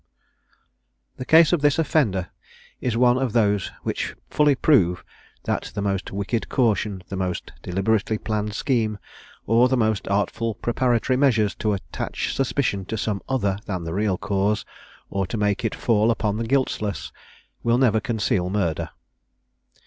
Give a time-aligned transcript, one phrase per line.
[1.17, 2.29] The case of this offender
[2.79, 5.03] is one of those which fully prove,
[5.43, 8.97] that the most wicked caution, the most deliberately planned scheme,
[9.45, 14.17] or the most artful preparatory measures to attach suspicion to some other than the real
[14.17, 14.65] cause,
[15.11, 17.11] or to make it fall upon the guiltless,
[17.61, 18.89] will never conceal murder.